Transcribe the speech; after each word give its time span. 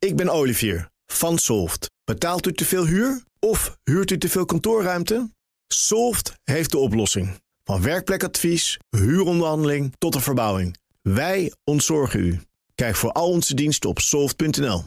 Ik 0.00 0.16
ben 0.16 0.28
Olivier 0.28 0.90
van 1.06 1.38
Solft. 1.38 1.90
Betaalt 2.04 2.46
u 2.46 2.52
te 2.52 2.64
veel 2.64 2.86
huur 2.86 3.24
of 3.38 3.78
huurt 3.84 4.10
u 4.10 4.18
te 4.18 4.28
veel 4.28 4.44
kantoorruimte? 4.44 5.30
Solft 5.66 6.34
heeft 6.44 6.70
de 6.70 6.78
oplossing. 6.78 7.40
Van 7.64 7.82
werkplekadvies, 7.82 8.78
huuronderhandeling 8.90 9.94
tot 9.98 10.12
de 10.12 10.20
verbouwing. 10.20 10.76
Wij 11.02 11.52
ontzorgen 11.64 12.20
u. 12.20 12.40
Kijk 12.74 12.96
voor 12.96 13.12
al 13.12 13.30
onze 13.30 13.54
diensten 13.54 13.90
op 13.90 13.98
soft.nl. 13.98 14.84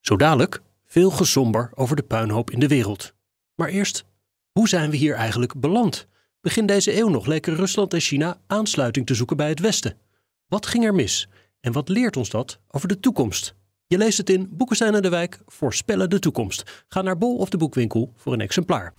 Zo 0.00 0.16
dadelijk 0.16 0.62
veel 0.86 1.10
gezomber 1.10 1.70
over 1.74 1.96
de 1.96 2.02
puinhoop 2.02 2.50
in 2.50 2.60
de 2.60 2.68
wereld. 2.68 3.14
Maar 3.54 3.68
eerst, 3.68 4.04
hoe 4.52 4.68
zijn 4.68 4.90
we 4.90 4.96
hier 4.96 5.14
eigenlijk 5.14 5.60
beland? 5.60 6.06
Begin 6.40 6.66
deze 6.66 6.98
eeuw 6.98 7.08
nog 7.08 7.26
leken 7.26 7.54
Rusland 7.54 7.94
en 7.94 8.00
China 8.00 8.40
aansluiting 8.46 9.06
te 9.06 9.14
zoeken 9.14 9.36
bij 9.36 9.48
het 9.48 9.60
Westen. 9.60 9.98
Wat 10.46 10.66
ging 10.66 10.84
er 10.84 10.94
mis? 10.94 11.28
En 11.60 11.72
wat 11.72 11.88
leert 11.88 12.16
ons 12.16 12.30
dat 12.30 12.60
over 12.68 12.88
de 12.88 13.00
toekomst? 13.00 13.58
Je 13.90 13.98
leest 13.98 14.18
het 14.18 14.30
in 14.30 14.48
Boekenstein 14.50 14.94
en 14.94 15.02
de 15.02 15.08
Wijk 15.08 15.38
Voorspellen 15.46 16.10
de 16.10 16.18
toekomst. 16.18 16.84
Ga 16.88 17.02
naar 17.02 17.18
Bol 17.18 17.36
of 17.36 17.48
de 17.48 17.56
boekwinkel 17.56 18.12
voor 18.16 18.32
een 18.32 18.40
exemplaar. 18.40 18.94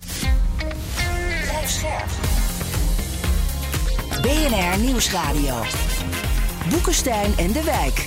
BNR 4.22 4.78
Nieuwsradio. 4.84 5.62
Boekenstein 6.70 7.32
en 7.38 7.52
de 7.52 7.62
Wijk. 7.64 8.06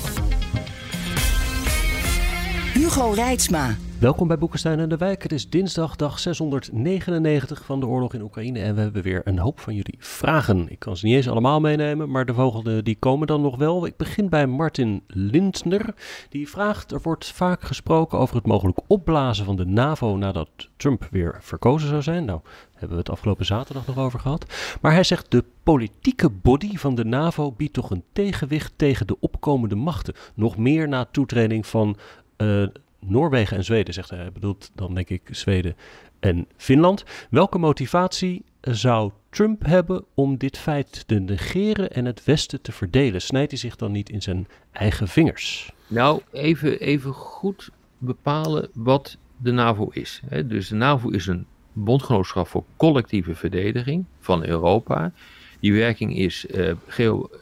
Hugo 2.73 3.11
Reitsma. 3.11 3.75
Welkom 3.99 4.27
bij 4.27 4.38
Boekenstein 4.38 4.80
en 4.80 4.90
de 4.90 4.98
Wijk. 4.98 5.23
Het 5.23 5.31
is 5.31 5.49
dinsdag, 5.49 5.95
dag 5.95 6.20
699 6.20 7.66
van 7.66 7.80
de 7.80 7.86
oorlog 7.86 8.13
in 8.13 8.22
Oekraïne. 8.22 8.59
En 8.59 8.76
we 8.76 8.81
hebben 8.81 9.02
weer 9.02 9.22
een 9.23 9.40
hoop 9.40 9.59
van 9.59 9.73
jullie 9.73 9.95
vragen. 9.99 10.70
Ik 10.70 10.80
kan 10.80 10.98
ze 10.98 11.05
niet 11.05 11.16
eens 11.16 11.30
allemaal 11.30 11.59
meenemen, 11.59 12.09
maar 12.09 12.26
de 12.26 12.34
volgende 12.34 12.84
die 12.84 12.95
komen 13.00 13.27
dan 13.27 13.41
nog 13.41 13.58
wel. 13.58 13.86
Ik 13.86 13.98
begin 13.98 14.30
bij 14.30 14.48
Martin 14.48 15.03
Lindner. 15.08 15.94
Die 16.30 16.50
vraagt, 16.50 16.91
er 16.91 17.00
wordt 17.02 17.26
vaak 17.26 17.62
gesproken 17.62 18.17
over 18.20 18.36
het 18.36 18.45
mogelijk 18.45 18.80
opblazen 18.88 19.45
van 19.45 19.55
de 19.55 19.66
NAVO 19.66 20.17
nadat 20.17 20.50
Trump 20.78 21.08
weer 21.12 21.38
verkozen 21.41 21.89
zou 21.89 22.02
zijn. 22.02 22.25
Nou, 22.25 22.39
hebben 22.72 22.89
we 22.89 23.03
het 23.03 23.12
afgelopen 23.12 23.45
zaterdag 23.45 23.88
nog 23.88 23.97
over 23.97 24.19
gehad. 24.19 24.45
Maar 24.81 24.91
hij 24.91 25.03
zegt, 25.03 25.31
de 25.31 25.44
politieke 25.64 26.30
body 26.30 26.78
van 26.78 26.95
de 26.95 27.06
NAVO 27.06 27.52
biedt 27.52 27.73
toch 27.73 27.89
een 27.89 28.03
tegenwicht 28.14 28.73
tegen 28.75 29.08
de 29.08 29.19
opkomende 29.19 29.75
machten. 29.75 30.14
Nog 30.34 30.58
meer 30.58 30.88
na 30.88 31.06
toetreding 31.12 31.67
van... 31.67 31.97
Uh, 32.38 32.67
Noorwegen 33.08 33.58
en 33.58 33.64
Zweden, 33.64 33.94
zegt 33.94 34.09
hij. 34.09 34.20
Hij 34.20 34.31
bedoelt 34.31 34.72
dan 34.75 34.94
denk 34.94 35.09
ik 35.09 35.22
Zweden 35.31 35.75
en 36.20 36.48
Finland. 36.58 37.03
Welke 37.30 37.58
motivatie 37.58 38.44
zou 38.62 39.12
Trump 39.30 39.66
hebben 39.66 40.06
om 40.14 40.38
dit 40.38 40.58
feit 40.58 41.08
te 41.08 41.20
negeren 41.20 41.92
en 41.92 42.06
het 42.06 42.23
Westen 42.23 42.62
te 42.62 42.72
verdelen? 42.72 43.22
Snijdt 43.22 43.52
hij 43.52 43.59
zich 43.59 43.75
dan 43.75 43.92
niet 43.92 44.09
in 44.09 44.22
zijn 44.22 44.47
eigen 44.72 45.08
vingers? 45.08 45.73
Nou, 45.88 46.22
even, 46.31 46.80
even 46.80 47.14
goed 47.14 47.70
bepalen 47.97 48.70
wat 48.73 49.17
de 49.38 49.52
NAVO 49.52 49.90
is. 49.92 50.22
Dus 50.45 50.67
de 50.67 50.75
NAVO 50.75 51.09
is 51.09 51.28
een 51.28 51.45
bondgenootschap 51.73 52.47
voor 52.47 52.64
collectieve 52.78 53.36
verdediging 53.36 54.06
van 54.19 54.45
Europa. 54.45 55.12
Die 55.59 55.73
werking 55.73 56.17
is 56.17 56.45
uh, 56.45 56.73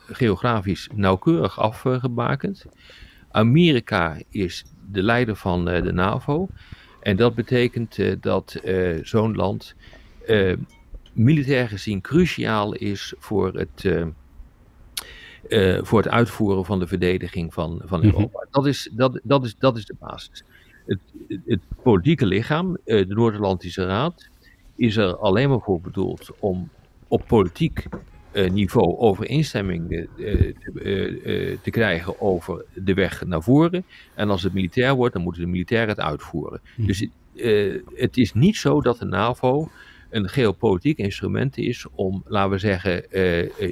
geografisch 0.08 0.90
nauwkeurig 0.94 1.60
afgebakend. 1.60 2.66
Amerika 3.32 4.18
is 4.30 4.66
de 4.94 5.04
leider 5.04 5.36
van 5.36 5.70
uh, 5.70 5.84
de 5.84 5.94
NAVO. 5.94 6.48
En 7.00 7.16
dat 7.16 7.36
betekent 7.36 7.98
uh, 7.98 8.16
dat 8.20 8.60
uh, 8.64 9.00
zo'n 9.04 9.36
land 9.36 9.76
militair 11.14 11.68
gezien 11.68 12.02
cruciaal 12.02 12.74
is 12.74 13.14
voor 13.18 13.54
het, 13.54 14.06
voor 15.88 15.98
het 15.98 16.08
uitvoeren 16.08 16.66
van 16.66 16.80
de 16.80 16.88
verdediging 16.88 17.54
van, 17.54 17.82
van 17.86 18.00
mhm. 18.00 18.08
Europa. 18.08 18.38
Mm 18.38 18.44
-hmm. 18.44 18.52
dat, 18.52 18.66
is, 18.66 18.90
dat, 18.92 19.20
dat, 19.24 19.46
is, 19.46 19.56
dat 19.58 19.78
is 19.78 19.86
de 19.86 19.96
basis. 20.00 20.44
Het, 20.86 21.00
het, 21.28 21.40
het 21.46 21.60
politieke 21.84 22.26
lichaam, 22.26 22.78
de 22.84 23.06
Noord-Atlantische 23.08 23.86
Raad, 23.86 24.30
is 24.76 24.98
er 24.98 25.16
alleen 25.16 25.50
maar 25.50 25.62
voor 25.62 25.82
bedoeld 25.82 26.30
om 26.40 26.70
op 27.08 27.28
politiek 27.28 27.88
niveau 28.34 28.98
overeenstemming 28.98 29.92
uh, 29.92 30.08
uh, 30.18 31.58
te 31.62 31.70
krijgen 31.70 32.22
over 32.22 32.66
de 32.74 32.94
weg 32.94 33.26
naar 33.26 33.42
voren. 33.42 33.86
En 34.16 34.30
als 34.30 34.44
het 34.44 34.54
militair 34.54 34.94
wordt, 34.94 35.14
dan 35.14 35.24
moeten 35.24 35.42
de 35.42 35.48
militairen 35.48 35.90
het 35.90 36.00
uitvoeren. 36.00 36.62
Hm. 36.76 36.86
Dus 36.86 37.08
het 37.96 38.18
is 38.18 38.34
niet 38.34 38.56
zo 38.56 38.82
dat 38.82 39.00
de 39.00 39.06
NAVO 39.06 39.70
een 40.10 40.30
geopolitiek 40.30 40.98
instrument 40.98 41.58
is 41.58 41.86
om, 41.96 42.24
laten 42.26 42.52
we 42.52 42.58
zeggen, 42.58 43.06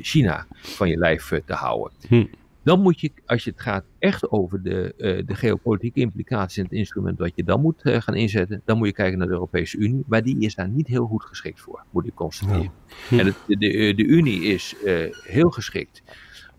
China 0.01 0.47
van 0.51 0.89
je 0.89 0.97
lijf 0.97 1.31
te 1.45 1.53
houden. 1.53 1.91
Hm. 2.07 2.25
Dan 2.63 2.81
moet 2.81 2.99
je, 2.99 3.11
als 3.25 3.43
je 3.43 3.49
het 3.49 3.61
gaat 3.61 3.83
echt 3.99 4.31
over 4.31 4.61
de, 4.63 4.93
uh, 4.97 5.27
de 5.27 5.35
geopolitieke 5.35 5.99
implicaties 5.99 6.57
en 6.57 6.63
het 6.63 6.71
instrument 6.71 7.19
wat 7.19 7.31
je 7.35 7.43
dan 7.43 7.61
moet 7.61 7.81
uh, 7.83 8.01
gaan 8.01 8.15
inzetten, 8.15 8.61
dan 8.65 8.77
moet 8.77 8.87
je 8.87 8.93
kijken 8.93 9.17
naar 9.17 9.27
de 9.27 9.33
Europese 9.33 9.77
Unie. 9.77 10.03
Maar 10.07 10.23
die 10.23 10.39
is 10.39 10.55
daar 10.55 10.69
niet 10.69 10.87
heel 10.87 11.05
goed 11.05 11.23
geschikt 11.23 11.59
voor, 11.59 11.83
moet 11.89 12.07
ik 12.07 12.13
constateren. 12.13 12.71
Ja. 13.09 13.19
En 13.19 13.25
het, 13.25 13.35
de, 13.47 13.57
de, 13.57 13.93
de, 13.95 14.03
Unie 14.03 14.43
is 14.43 14.75
uh, 14.85 15.15
heel 15.25 15.49
geschikt 15.49 16.03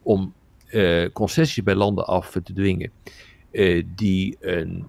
om 0.02 0.32
concessies 1.12 1.64
bij 1.64 1.74
landen 1.74 2.06
af 2.06 2.30
te 2.30 2.52
dwingen 2.52 2.90
die 3.94 4.36
een 4.40 4.86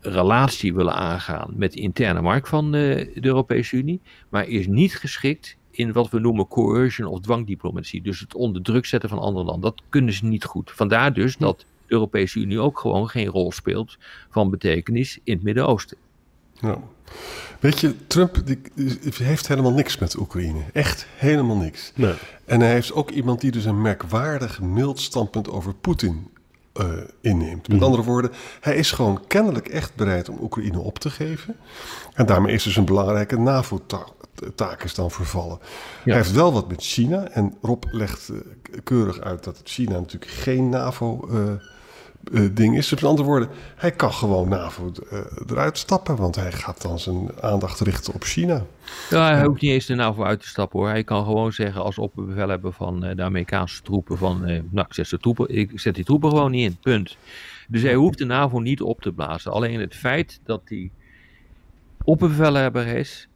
relatie 0.00 0.74
willen 0.74 0.94
aangaan 0.94 1.52
met 1.56 1.72
de 1.72 1.80
interne 1.80 2.20
markt 2.20 2.48
van 2.48 2.72
de 2.72 3.10
Europese 3.20 3.76
Unie, 3.76 4.00
maar 4.28 4.48
is 4.48 4.66
niet 4.66 4.94
geschikt 4.94 5.57
in 5.78 5.92
wat 5.92 6.10
we 6.10 6.18
noemen 6.18 6.48
coercion 6.48 7.08
of 7.08 7.20
dwangdiplomatie. 7.20 8.02
Dus 8.02 8.20
het 8.20 8.34
onder 8.34 8.62
druk 8.62 8.86
zetten 8.86 9.08
van 9.08 9.18
andere 9.18 9.44
landen. 9.44 9.70
Dat 9.70 9.82
kunnen 9.88 10.14
ze 10.14 10.24
niet 10.24 10.44
goed. 10.44 10.70
Vandaar 10.70 11.12
dus 11.12 11.36
dat 11.36 11.58
de 11.58 11.64
Europese 11.86 12.38
Unie 12.38 12.60
ook 12.60 12.78
gewoon 12.78 13.08
geen 13.08 13.26
rol 13.26 13.52
speelt 13.52 13.96
van 14.30 14.50
betekenis 14.50 15.18
in 15.24 15.34
het 15.34 15.42
Midden-Oosten. 15.42 15.96
Nou, 16.60 16.78
weet 17.60 17.80
je, 17.80 18.06
Trump 18.06 18.42
die, 18.44 18.60
heeft 19.12 19.48
helemaal 19.48 19.72
niks 19.72 19.98
met 19.98 20.18
Oekraïne. 20.18 20.60
Echt 20.72 21.06
helemaal 21.16 21.56
niks. 21.56 21.92
Nee. 21.94 22.14
En 22.44 22.60
hij 22.60 22.72
heeft 22.72 22.92
ook 22.92 23.10
iemand 23.10 23.40
die 23.40 23.50
dus 23.50 23.64
een 23.64 23.82
merkwaardig 23.82 24.60
mild 24.60 25.00
standpunt 25.00 25.50
over 25.50 25.74
Poetin 25.74 26.28
uh, 26.80 26.86
inneemt. 27.20 27.68
Met 27.68 27.76
mhm. 27.76 27.84
andere 27.84 28.02
woorden, 28.02 28.30
hij 28.60 28.76
is 28.76 28.90
gewoon 28.90 29.26
kennelijk 29.26 29.68
echt 29.68 29.94
bereid 29.94 30.28
om 30.28 30.38
Oekraïne 30.40 30.78
op 30.78 30.98
te 30.98 31.10
geven. 31.10 31.56
En 32.14 32.26
daarmee 32.26 32.54
is 32.54 32.62
dus 32.62 32.76
een 32.76 32.84
belangrijke 32.84 33.38
NAVO-taak 33.38 34.82
is 34.84 34.94
dan 34.94 35.10
vervallen. 35.10 35.58
Hij 36.04 36.14
heeft 36.14 36.32
wel 36.32 36.52
wat 36.52 36.68
met 36.68 36.82
China. 36.82 37.28
En 37.28 37.56
Rob 37.62 37.84
legt 37.90 38.28
uh, 38.28 38.38
keurig 38.84 39.20
uit 39.20 39.44
dat 39.44 39.60
China 39.64 39.98
natuurlijk 39.98 40.30
geen 40.32 40.68
NAVO... 40.68 41.28
Uh, 41.30 41.52
ding 42.52 42.76
is. 42.76 42.88
Dus 42.88 43.00
met 43.00 43.10
andere 43.10 43.28
woorden, 43.28 43.48
hij 43.76 43.92
kan 43.92 44.12
gewoon 44.12 44.48
NAVO 44.48 44.92
uh, 45.12 45.18
eruit 45.50 45.78
stappen, 45.78 46.16
want 46.16 46.34
hij 46.34 46.52
gaat 46.52 46.82
dan 46.82 46.98
zijn 46.98 47.30
aandacht 47.40 47.80
richten 47.80 48.14
op 48.14 48.22
China. 48.22 48.64
Ja, 49.10 49.32
hij 49.34 49.44
hoeft 49.44 49.60
niet 49.60 49.70
eens 49.70 49.86
de 49.86 49.94
NAVO 49.94 50.22
uit 50.24 50.40
te 50.40 50.48
stappen 50.48 50.78
hoor. 50.78 50.88
Hij 50.88 51.04
kan 51.04 51.24
gewoon 51.24 51.52
zeggen 51.52 51.82
als 51.82 51.98
opbevelhebber 51.98 52.72
van 52.72 53.04
uh, 53.04 53.16
de 53.16 53.22
Amerikaanse 53.22 53.82
troepen 53.82 54.18
van, 54.18 54.40
nou 54.70 54.86
ik 54.88 54.94
zet, 54.94 55.10
de 55.10 55.18
troepen, 55.18 55.56
ik 55.56 55.80
zet 55.80 55.94
die 55.94 56.04
troepen 56.04 56.30
gewoon 56.30 56.50
niet 56.50 56.70
in, 56.70 56.76
punt. 56.82 57.16
Dus 57.68 57.82
hij 57.82 57.94
hoeft 57.94 58.18
de 58.18 58.24
NAVO 58.24 58.58
niet 58.58 58.80
op 58.82 59.00
te 59.00 59.12
blazen. 59.12 59.52
Alleen 59.52 59.80
het 59.80 59.94
feit 59.94 60.40
dat 60.44 60.60
hij 60.64 60.90
opbevelhebber 62.04 62.86
is, 62.86 63.27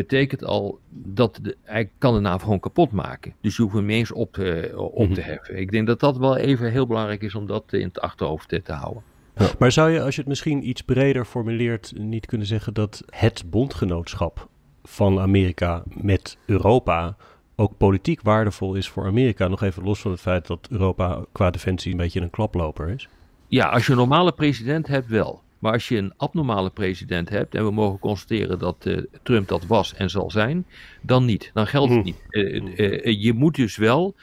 betekent 0.00 0.44
al 0.44 0.78
dat 0.88 1.38
de, 1.42 1.56
hij 1.62 1.90
kan 1.98 2.14
de 2.14 2.20
NAVO 2.20 2.44
gewoon 2.44 2.60
kapot 2.60 2.92
maken. 2.92 3.34
Dus 3.40 3.56
je 3.56 3.62
hoeft 3.62 3.74
hem 3.74 3.86
niet 3.86 3.96
eens 3.96 4.12
op 4.12 4.32
te, 4.32 4.72
op 4.76 5.14
te 5.14 5.20
mhm. 5.20 5.30
heffen. 5.30 5.58
Ik 5.58 5.70
denk 5.70 5.86
dat 5.86 6.00
dat 6.00 6.16
wel 6.16 6.36
even 6.36 6.70
heel 6.70 6.86
belangrijk 6.86 7.22
is 7.22 7.34
om 7.34 7.46
dat 7.46 7.72
in 7.72 7.86
het 7.86 8.00
achterhoofd 8.00 8.48
te 8.48 8.72
houden. 8.72 9.02
Ja. 9.36 9.46
Maar 9.58 9.72
zou 9.72 9.90
je, 9.90 10.02
als 10.02 10.14
je 10.14 10.20
het 10.20 10.28
misschien 10.28 10.68
iets 10.68 10.82
breder 10.82 11.24
formuleert, 11.24 11.92
niet 11.96 12.26
kunnen 12.26 12.46
zeggen 12.46 12.74
dat 12.74 13.02
het 13.10 13.44
bondgenootschap 13.50 14.48
van 14.82 15.18
Amerika 15.18 15.82
met 15.86 16.38
Europa 16.46 17.16
ook 17.56 17.76
politiek 17.76 18.22
waardevol 18.22 18.74
is 18.74 18.88
voor 18.88 19.06
Amerika? 19.06 19.48
Nog 19.48 19.62
even 19.62 19.82
los 19.82 20.00
van 20.00 20.10
het 20.10 20.20
feit 20.20 20.46
dat 20.46 20.68
Europa 20.70 21.24
qua 21.32 21.50
defensie 21.50 21.90
een 21.90 21.96
beetje 21.96 22.20
een 22.20 22.30
klaploper 22.30 22.88
is. 22.88 23.08
Ja, 23.48 23.68
als 23.68 23.86
je 23.86 23.92
een 23.92 23.98
normale 23.98 24.32
president 24.32 24.86
hebt, 24.86 25.08
wel. 25.08 25.42
Maar 25.60 25.72
als 25.72 25.88
je 25.88 25.96
een 25.96 26.12
abnormale 26.16 26.70
president 26.70 27.28
hebt, 27.28 27.54
en 27.54 27.64
we 27.64 27.70
mogen 27.70 27.98
constateren 27.98 28.58
dat 28.58 28.86
uh, 28.86 28.98
Trump 29.22 29.48
dat 29.48 29.66
was 29.66 29.94
en 29.94 30.10
zal 30.10 30.30
zijn, 30.30 30.66
dan 31.02 31.24
niet. 31.24 31.50
Dan 31.54 31.66
geldt 31.66 31.90
het 31.90 31.98
hm. 31.98 32.04
niet. 32.04 32.22
Uh, 32.30 32.62
uh, 32.76 33.22
je 33.22 33.32
moet 33.32 33.54
dus 33.54 33.76
wel 33.76 34.14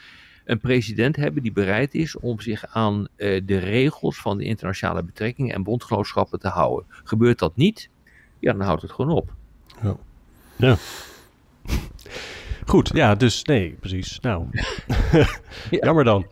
een 0.44 0.60
president 0.60 1.16
hebben 1.16 1.42
die 1.42 1.52
bereid 1.52 1.94
is 1.94 2.18
om 2.18 2.40
zich 2.40 2.66
aan 2.66 3.08
de 3.16 3.58
regels 3.58 4.20
van 4.20 4.38
de 4.38 4.44
internationale 4.44 5.02
betrekkingen 5.02 5.54
en 5.54 5.62
bondgenootschappen 5.62 6.38
te 6.38 6.48
houden. 6.48 6.86
Gebeurt 7.04 7.38
dat 7.38 7.56
niet, 7.56 7.90
ja, 8.38 8.52
dan 8.52 8.60
houdt 8.60 8.82
het 8.82 8.92
gewoon 8.92 9.16
op. 9.16 9.34
Ja. 9.82 9.96
ja. 10.56 10.76
Goed, 12.68 12.90
ja, 12.94 13.14
dus 13.14 13.42
nee, 13.42 13.76
precies. 13.80 14.20
Nou, 14.20 14.46
jammer 15.70 16.04
dan. 16.04 16.26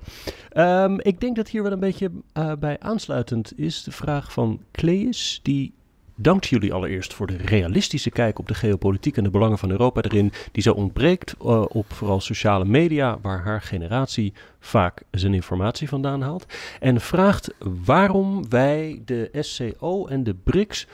Um, 0.58 1.00
ik 1.00 1.20
denk 1.20 1.36
dat 1.36 1.48
hier 1.48 1.62
wel 1.62 1.72
een 1.72 1.80
beetje 1.80 2.10
uh, 2.34 2.52
bij 2.58 2.76
aansluitend 2.80 3.58
is 3.58 3.82
de 3.82 3.92
vraag 3.92 4.32
van 4.32 4.60
Cleus, 4.72 5.40
die 5.42 5.74
dankt 6.14 6.46
jullie 6.46 6.72
allereerst 6.72 7.14
voor 7.14 7.26
de 7.26 7.36
realistische 7.36 8.10
kijk 8.10 8.38
op 8.38 8.48
de 8.48 8.54
geopolitiek 8.54 9.16
en 9.16 9.24
de 9.24 9.30
belangen 9.30 9.58
van 9.58 9.70
Europa 9.70 10.00
erin, 10.02 10.32
die 10.52 10.62
zo 10.62 10.72
ontbreekt 10.72 11.34
uh, 11.42 11.64
op 11.68 11.92
vooral 11.92 12.20
sociale 12.20 12.64
media, 12.64 13.18
waar 13.22 13.42
haar 13.42 13.62
generatie 13.62 14.32
vaak 14.60 15.02
zijn 15.10 15.34
informatie 15.34 15.88
vandaan 15.88 16.22
haalt. 16.22 16.46
En 16.80 17.00
vraagt 17.00 17.54
waarom 17.84 18.48
wij 18.48 19.02
de 19.04 19.30
SCO 19.40 20.06
en 20.06 20.24
de 20.24 20.34
BRICS 20.34 20.86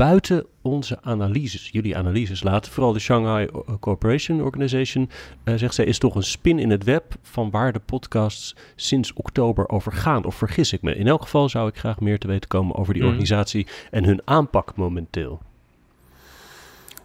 buiten 0.00 0.46
onze 0.62 0.98
analyses, 1.02 1.68
jullie 1.72 1.96
analyses 1.96 2.42
laten. 2.42 2.72
Vooral 2.72 2.92
de 2.92 2.98
Shanghai 2.98 3.48
Cooperation 3.80 4.42
Organization, 4.42 5.10
uh, 5.44 5.54
zegt 5.54 5.74
zij, 5.74 5.84
is 5.84 5.98
toch 5.98 6.14
een 6.14 6.22
spin 6.22 6.58
in 6.58 6.70
het 6.70 6.84
web 6.84 7.14
van 7.22 7.50
waar 7.50 7.72
de 7.72 7.78
podcasts 7.78 8.56
sinds 8.76 9.12
oktober 9.12 9.68
over 9.68 9.92
gaan. 9.92 10.24
Of 10.24 10.34
vergis 10.34 10.72
ik 10.72 10.82
me? 10.82 10.94
In 10.94 11.06
elk 11.06 11.22
geval 11.22 11.48
zou 11.48 11.68
ik 11.68 11.76
graag 11.76 12.00
meer 12.00 12.18
te 12.18 12.26
weten 12.26 12.48
komen 12.48 12.76
over 12.76 12.92
die 12.92 13.02
mm. 13.02 13.08
organisatie 13.08 13.66
en 13.90 14.04
hun 14.04 14.22
aanpak 14.24 14.76
momenteel. 14.76 15.40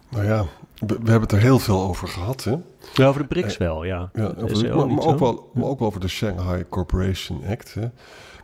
Nou 0.08 0.24
ja, 0.24 0.44
we, 0.78 0.86
we, 0.86 1.10
hebben 1.10 1.20
het 1.20 1.32
er 1.32 1.40
heel 1.40 1.58
veel 1.58 1.82
over 1.82 2.08
gehad. 2.08 2.44
Hè? 2.44 2.54
Ja, 2.94 3.06
over 3.06 3.20
de 3.20 3.26
BRICS 3.28 3.52
uh, 3.52 3.58
wel, 3.58 3.84
ja. 3.84 4.10
ja 4.14 4.34
over, 4.38 4.76
maar, 4.76 4.88
maar, 4.88 5.04
ook 5.04 5.18
wel, 5.18 5.50
maar 5.54 5.64
ook 5.64 5.78
wel 5.78 5.88
over 5.88 6.00
de 6.00 6.08
Shanghai 6.08 6.64
Corporation 6.68 7.44
Act. 7.48 7.74
Hè? 7.74 7.88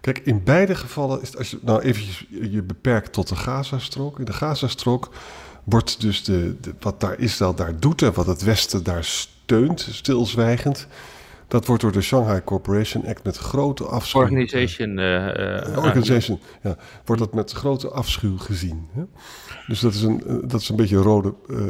Kijk, 0.02 0.18
in 0.18 0.42
beide 0.44 0.74
gevallen 0.74 1.20
is 1.20 1.28
het, 1.28 1.38
als 1.38 1.50
je 1.50 1.58
nou 1.60 1.80
eventjes 1.80 2.26
je 2.28 2.62
beperkt 2.62 3.12
tot 3.12 3.28
de 3.28 3.36
Gazastrook. 3.36 4.18
In 4.18 4.24
de 4.24 4.32
Gazastrook 4.32 5.10
wordt 5.64 6.00
dus 6.00 6.24
de, 6.24 6.56
de, 6.60 6.74
wat 6.80 7.00
daar 7.00 7.18
Israël 7.18 7.54
daar 7.54 7.80
doet 7.80 8.02
en 8.02 8.12
wat 8.12 8.26
het 8.26 8.42
Westen 8.42 8.84
daar 8.84 9.04
steunt, 9.04 9.88
stilzwijgend. 9.90 10.86
Dat 11.48 11.66
wordt 11.66 11.82
door 11.82 11.92
de 11.92 12.00
Shanghai 12.00 12.44
Corporation 12.44 13.06
Act 13.06 13.24
met 13.24 13.36
grote 13.36 13.84
afschuw. 13.84 14.20
Organization. 14.20 14.98
Uh, 14.98 15.26
uh, 15.26 15.76
organization, 15.76 16.40
ja. 16.62 16.76
Wordt 17.04 17.22
dat 17.22 17.34
met 17.34 17.52
grote 17.52 17.88
afschuw 17.88 18.38
gezien. 18.38 18.88
Hè? 18.92 19.02
Dus 19.66 19.80
dat 19.80 19.94
is, 19.94 20.02
een, 20.02 20.42
dat 20.44 20.60
is 20.60 20.68
een 20.68 20.76
beetje 20.76 20.96
een 20.96 21.02
rode 21.02 21.34
uh, 21.48 21.60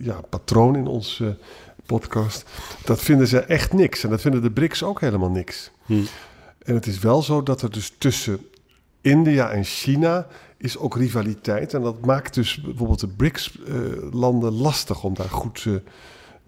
ja, 0.00 0.20
patroon 0.28 0.76
in 0.76 0.86
onze 0.86 1.36
podcast. 1.86 2.44
Dat 2.84 3.00
vinden 3.00 3.26
ze 3.26 3.38
echt 3.38 3.72
niks. 3.72 4.04
En 4.04 4.10
dat 4.10 4.20
vinden 4.20 4.42
de 4.42 4.50
BRICS 4.50 4.82
ook 4.82 5.00
helemaal 5.00 5.30
niks. 5.30 5.70
Hm. 5.86 6.02
En 6.68 6.74
het 6.74 6.86
is 6.86 6.98
wel 6.98 7.22
zo 7.22 7.42
dat 7.42 7.62
er 7.62 7.70
dus 7.70 7.92
tussen 7.98 8.40
India 9.00 9.50
en 9.50 9.64
China 9.64 10.26
is 10.58 10.78
ook 10.78 10.96
rivaliteit. 10.96 11.74
En 11.74 11.82
dat 11.82 12.06
maakt 12.06 12.34
dus 12.34 12.60
bijvoorbeeld 12.60 13.00
de 13.00 13.08
BRICS-landen 13.08 14.52
lastig 14.52 15.04
om 15.04 15.14
daar 15.14 15.28
goed, 15.28 15.66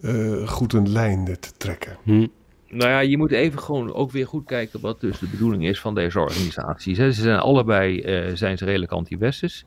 uh, 0.01 0.47
goed 0.47 0.73
een 0.73 0.91
lijn 0.91 1.37
te 1.39 1.51
trekken. 1.57 1.97
Hm. 2.03 2.27
Nou 2.69 2.89
ja, 2.89 2.99
je 2.99 3.17
moet 3.17 3.31
even 3.31 3.59
gewoon 3.59 3.93
ook 3.93 4.11
weer 4.11 4.27
goed 4.27 4.45
kijken 4.45 4.81
wat 4.81 4.99
dus 4.99 5.19
de 5.19 5.27
bedoeling 5.27 5.67
is 5.67 5.79
van 5.79 5.95
deze 5.95 6.19
organisaties. 6.19 6.97
Ze 6.97 7.11
zijn 7.11 7.39
allebei 7.39 8.01
zijn 8.37 8.57
ze 8.57 8.65
redelijk 8.65 8.91
anti-westers. 8.91 9.65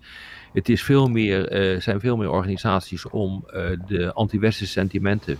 Het 0.52 0.68
is 0.68 0.82
veel 0.82 1.08
meer, 1.08 1.76
zijn 1.82 2.00
veel 2.00 2.16
meer 2.16 2.30
organisaties 2.30 3.08
om 3.08 3.44
de 3.86 4.12
anti-westerse 4.12 4.72
sentimenten 4.72 5.38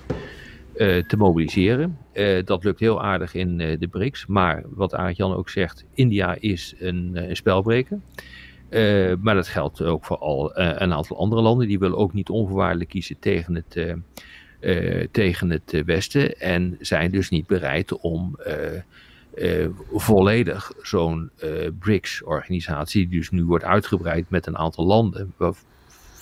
te 0.77 1.15
mobiliseren. 1.17 1.99
Uh, 2.13 2.45
dat 2.45 2.65
lukt 2.65 2.81
heel 2.81 3.03
aardig 3.03 3.35
in 3.35 3.59
uh, 3.59 3.79
de 3.79 3.87
BRICS. 3.87 4.27
Maar 4.27 4.63
wat 4.69 4.95
Aart-Jan 4.95 5.35
ook 5.35 5.49
zegt, 5.49 5.85
India 5.95 6.37
is 6.41 6.75
een, 6.79 7.11
een 7.15 7.37
spelbreker. 7.37 7.99
maar 9.21 9.35
dat 9.35 9.49
geldt 9.49 9.83
ook 9.83 10.05
voor 10.05 10.19
al 10.19 10.59
een 10.59 10.93
aantal 10.93 11.19
andere 11.19 11.43
landen. 11.43 11.69
Die 11.69 11.79
willen 11.79 11.99
ook 11.99 12.13
niet 12.13 12.29
onvoorwaardelijk 12.29 12.91
kiezen 12.91 13.19
tegen 13.19 13.55
het, 13.55 13.97
tegen 15.11 15.51
het 15.51 15.83
Westen. 15.87 16.41
En 16.41 16.77
zijn 16.81 17.11
dus 17.11 17.31
niet 17.31 17.47
bereid 17.47 17.99
om 17.99 18.37
volledig 19.93 20.73
zo'n 20.83 21.31
BRICS-organisatie, 21.79 23.09
die 23.09 23.19
dus 23.19 23.31
nu 23.31 23.45
wordt 23.45 23.65
uitgebreid 23.65 24.31
met 24.31 24.47
een 24.47 24.59
aantal 24.59 24.87
landen. 24.87 25.33
Waar 25.37 25.55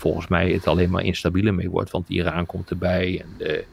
volgens 0.03 0.29
mij 0.29 0.53
het 0.53 0.67
alleen 0.67 0.91
maar 0.91 1.05
instabieler 1.05 1.55
mee 1.55 1.71
wordt. 1.71 1.91
Want 1.91 2.09
Iran 2.09 2.47
komt 2.47 2.71
erbij 2.71 3.21
en 3.21 3.35
de 3.39 3.65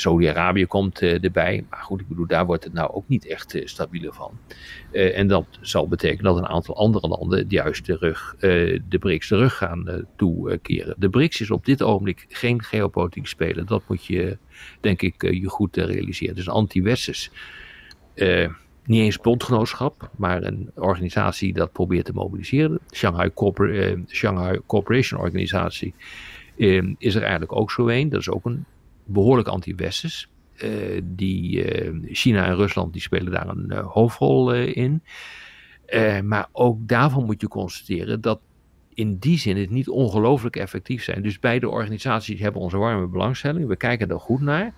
Saudi-Arabië 0.00 0.66
komt 0.66 1.02
uh, 1.02 1.24
erbij. 1.24 1.64
Maar 1.70 1.82
goed, 1.82 2.00
ik 2.00 2.08
bedoel, 2.08 2.26
daar 2.26 2.46
wordt 2.46 2.64
het 2.64 2.72
nou 2.72 2.92
ook 2.92 3.08
niet 3.08 3.26
echt 3.26 3.54
uh, 3.54 3.66
stabieler 3.66 4.14
van. 4.14 4.38
Uh, 4.92 5.18
en 5.18 5.28
dat 5.28 5.46
zal 5.60 5.88
betekenen 5.88 6.24
dat 6.24 6.36
een 6.36 6.48
aantal 6.48 6.76
andere 6.76 7.08
landen 7.08 7.44
juist 7.48 7.86
de, 7.86 7.96
rug, 7.96 8.36
de 8.88 8.98
BRICS 8.98 9.28
de 9.28 9.36
rug 9.36 9.56
gaan 9.56 10.06
toekeren. 10.16 10.94
De 10.98 11.08
BRICS 11.08 11.40
is 11.40 11.50
op 11.50 11.64
dit 11.64 11.82
ogenblik 11.82 12.26
geen 12.28 12.62
geopolitiek 12.62 13.26
speler. 13.26 13.66
Dat 13.66 13.82
moet 13.88 14.04
je, 14.04 14.38
denk 14.80 15.02
ik, 15.02 15.22
je 15.22 15.48
goed 15.48 15.76
realiseren. 15.76 16.34
Dus 16.34 16.48
anti-westers 16.48 17.30
niet 18.84 19.00
eens 19.00 19.18
bondgenootschap, 19.18 20.10
maar 20.16 20.42
een 20.42 20.70
organisatie 20.74 21.52
dat 21.52 21.72
probeert 21.72 22.04
te 22.04 22.12
mobiliseren. 22.12 22.78
Shanghai, 22.90 23.30
Corpor 23.34 23.98
Shanghai 24.06 24.60
Cooperation 24.66 25.20
Organisatie 25.20 25.94
is 26.98 27.14
er 27.14 27.22
eigenlijk 27.22 27.52
ook 27.52 27.70
zo 27.70 27.88
een. 27.88 28.08
Dat 28.08 28.20
is 28.20 28.30
ook 28.30 28.44
een 28.44 28.64
behoorlijk 29.08 29.48
anti-westers. 29.48 30.28
Uh, 30.62 31.00
die, 31.04 31.64
uh, 31.82 31.98
China 32.12 32.46
en 32.46 32.56
Rusland 32.56 32.92
die 32.92 33.02
spelen 33.02 33.32
daar 33.32 33.48
een 33.48 33.66
uh, 33.68 33.86
hoofdrol 33.86 34.54
in. 34.54 35.02
maar 36.24 36.48
ook 36.52 36.88
daarvan 36.88 37.24
moet 37.24 37.40
je 37.40 37.48
constateren 37.48 38.20
dat 38.20 38.40
in 38.94 39.18
die 39.18 39.38
zin 39.38 39.56
het 39.56 39.70
niet 39.70 39.88
ongelooflijk 39.88 40.56
effectief 40.56 41.04
zijn. 41.04 41.22
Dus 41.22 41.38
beide 41.38 41.68
organisaties 41.68 42.40
hebben 42.40 42.60
onze 42.60 42.76
warme 42.76 43.06
belangstelling. 43.06 43.66
We 43.66 43.76
kijken 43.76 44.10
er 44.10 44.20
goed 44.20 44.40
naar. 44.40 44.72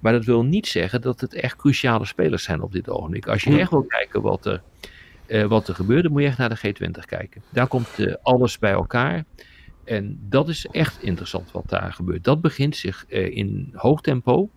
Maar 0.00 0.12
dat 0.12 0.24
wil 0.24 0.44
niet 0.44 0.66
zeggen 0.66 1.00
dat 1.00 1.20
het 1.20 1.34
echt 1.34 1.56
cruciale 1.56 2.04
spelers 2.04 2.42
zijn 2.42 2.62
op 2.62 2.72
dit 2.72 2.88
ogenblik. 2.88 3.26
Als 3.26 3.42
je 3.42 3.58
echt 3.58 3.70
wil 3.70 3.82
kijken 3.82 4.22
wat 4.22 4.46
er, 4.46 4.62
wat 5.48 5.68
er 5.68 5.74
gebeurt, 5.74 6.02
dan 6.02 6.12
moet 6.12 6.20
je 6.20 6.26
echt 6.26 6.38
naar 6.38 6.48
de 6.48 6.74
G20 6.74 7.04
kijken. 7.06 7.42
Daar 7.50 7.66
komt 7.66 7.88
alles 8.22 8.58
bij 8.58 8.72
elkaar. 8.72 9.24
En 9.84 10.18
dat 10.28 10.48
is 10.48 10.66
echt 10.66 11.02
interessant 11.02 11.50
wat 11.52 11.68
daar 11.68 11.92
gebeurt. 11.92 12.24
Dat 12.24 12.40
begint 12.40 12.76
zich 12.76 13.04
uh, 13.08 13.36
in 13.36 13.70
hoog 13.74 14.00
tempo 14.00 14.50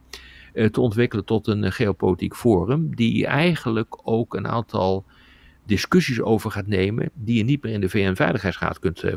uh, 0.54 0.70
te 0.70 0.82
ontwikkelen 0.82 1.26
tot 1.26 1.48
een 1.48 1.64
uh, 1.64 1.72
geopolitiek 1.72 2.36
forum, 2.36 2.96
die 2.96 3.26
eigenlijk 3.26 4.00
ook 4.04 4.34
een 4.34 4.48
aantal 4.48 5.06
discussies 5.68 6.22
over 6.22 6.52
gaat 6.52 6.68
nemen 6.68 7.10
die 7.14 7.38
je 7.38 7.44
niet 7.44 7.64
meer 7.64 7.74
in 7.74 7.82
de 7.82 7.90
VN-veiligheidsraad 7.90 8.80
kunt 8.80 9.04
uh, 9.04 9.14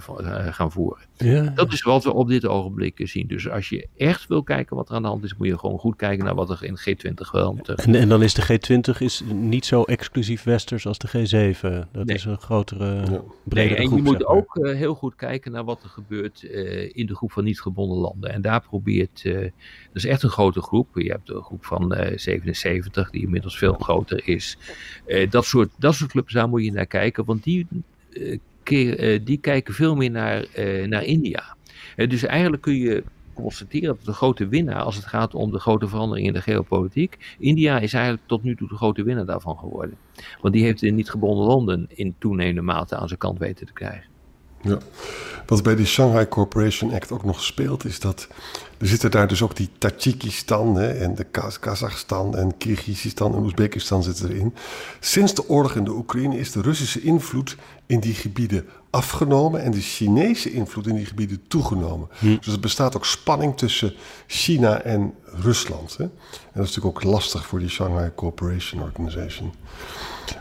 gaan 0.50 0.73
voeren. 0.73 1.02
Ja. 1.17 1.52
Dat 1.55 1.73
is 1.73 1.82
wat 1.82 2.05
we 2.05 2.12
op 2.12 2.29
dit 2.29 2.47
ogenblik 2.47 3.00
zien. 3.02 3.26
Dus 3.26 3.49
als 3.49 3.69
je 3.69 3.87
echt 3.97 4.29
wil 4.29 4.43
kijken 4.43 4.76
wat 4.76 4.88
er 4.88 4.94
aan 4.94 5.02
de 5.02 5.08
hand 5.08 5.25
is, 5.25 5.37
moet 5.37 5.47
je 5.47 5.58
gewoon 5.58 5.79
goed 5.79 5.97
kijken 5.97 6.25
naar 6.25 6.35
wat 6.35 6.50
er 6.50 6.64
in 6.64 6.79
G20 6.79 7.31
wel. 7.32 7.58
En, 7.76 7.94
en, 7.94 8.08
dan 8.08 8.23
is 8.23 8.35
de 8.35 8.43
G20 8.43 8.99
is 8.99 9.23
niet 9.32 9.67
zo 9.67 9.82
exclusief 9.82 10.43
westers 10.43 10.87
als 10.87 10.99
de 10.99 11.08
G7. 11.08 11.91
Dat 11.93 12.08
is 12.08 12.25
een 12.25 12.38
grotere, 12.38 12.85
ja. 12.85 13.23
bredere 13.44 13.79
nee, 13.79 13.88
En 13.88 13.96
je 13.96 14.03
moet 14.03 14.26
ook 14.26 14.56
uh, 14.56 14.75
heel 14.75 14.94
goed 14.94 15.14
kijken 15.14 15.53
naar 15.53 15.64
wat 15.64 15.82
er 15.82 15.88
gebeurt 15.88 16.43
uh, 16.43 16.91
in 16.93 17.06
de 17.06 17.14
groep 17.14 17.32
van 17.32 17.44
niet 17.44 17.61
gebonden 17.61 17.99
landen. 17.99 18.32
En 18.32 18.43
daar 18.43 18.61
probeert, 18.61 19.23
dat 19.23 19.53
is 19.93 20.05
echt 20.05 20.23
een 20.23 20.31
grote 20.31 20.62
groep. 20.62 20.88
Je 20.94 21.11
hebt 21.11 21.31
een 21.31 21.43
groep 21.43 21.64
van 21.64 21.96
77 22.14 23.11
die 23.11 23.23
inmiddels 23.23 23.58
veel 23.58 23.75
groter 23.75 24.29
is. 24.29 24.58
dat, 25.31 25.44
soort, 25.44 25.70
dat 25.79 25.94
soort 25.94 26.11
clubs 26.11 26.32
daar 26.41 26.49
moet 26.49 26.65
je 26.65 26.73
naar 26.73 26.87
kijken, 26.87 27.25
want 27.25 27.45
die, 27.45 27.67
keer, 28.63 29.13
uh, 29.13 29.21
die 29.25 29.39
kijken 29.39 29.75
veel 29.75 29.97
meer 29.97 30.11
naar, 30.11 30.47
uh, 30.59 30.87
naar 30.87 31.05
India. 31.05 31.56
dus 31.97 32.25
eigenlijk 32.25 32.63
kun 32.63 32.77
je 32.77 33.05
constateren 33.35 33.97
dat 33.97 34.05
de 34.05 34.13
grote 34.13 34.49
winnaar, 34.49 34.82
als 34.82 34.97
het 34.97 35.05
gaat 35.05 35.35
om 35.35 35.51
de 35.51 35.59
grote 35.59 35.89
verandering 35.89 36.27
in 36.27 36.32
de 36.32 36.43
geopolitiek, 36.43 37.37
India 37.39 37.79
is 37.79 37.93
eigenlijk 37.93 38.27
tot 38.27 38.43
nu 38.43 38.56
toe 38.56 38.69
de 38.69 38.77
grote 38.77 39.03
winnaar 39.03 39.27
daarvan 39.27 39.59
geworden. 39.59 39.97
Want 40.41 40.55
die 40.55 40.63
heeft 40.63 40.82
in 40.82 40.94
niet 40.94 41.11
gebonden 41.11 41.47
landen 41.47 41.87
in 41.89 42.15
toenemende 42.19 42.63
mate 42.63 42.97
aan 42.97 43.09
zijn 43.09 43.19
kant 43.19 43.39
weten 43.39 43.67
te 43.67 43.73
krijgen. 43.73 44.09
Ja. 44.62 44.79
Wat 45.46 45.62
bij 45.62 45.76
die 45.76 45.86
Shanghai 45.86 46.29
Corporation 46.29 46.93
Act 46.93 47.12
ook 47.12 47.24
nog 47.24 47.43
speelt, 47.43 47.84
is 47.84 48.00
dat 48.00 48.29
er 48.79 48.86
zitten 48.86 49.10
daar 49.10 49.29
dus 49.29 49.43
ook 49.43 49.56
die 49.56 49.70
Tajikistan 49.79 50.76
hè, 50.76 50.93
en 50.93 51.14
de 51.14 51.24
Kaz 51.24 51.58
Kazachstan 51.58 52.36
en 52.36 52.56
Kyrgyzstan 52.56 53.34
en 53.34 53.43
Oezbekistan 53.43 54.02
zitten 54.02 54.31
erin. 54.31 54.55
Sinds 55.00 55.34
de 55.34 55.48
oorlog 55.48 55.74
in 55.74 55.84
de 55.84 55.90
Oekraïne 55.90 56.38
is 56.38 56.52
de 56.52 56.60
Russische 56.60 57.00
invloed 57.00 57.56
in 57.86 58.00
die 58.00 58.14
gebieden 58.14 58.67
afgenomen 58.90 59.62
en 59.62 59.70
de 59.70 59.81
Chinese 59.81 60.52
invloed 60.52 60.86
in 60.86 60.94
die 60.94 61.06
gebieden 61.06 61.43
toegenomen. 61.48 62.08
Hm. 62.19 62.36
Dus 62.40 62.52
er 62.52 62.60
bestaat 62.60 62.96
ook 62.96 63.06
spanning 63.06 63.56
tussen 63.56 63.94
China 64.26 64.81
en 64.81 65.14
Rusland. 65.24 65.96
Hè? 65.96 66.05
En 66.05 66.10
dat 66.55 66.64
is 66.64 66.74
natuurlijk 66.74 66.96
ook 66.96 67.12
lastig 67.12 67.46
voor 67.46 67.58
die 67.58 67.69
Shanghai 67.69 68.10
Cooperation 68.14 68.82
Organization. 68.82 69.52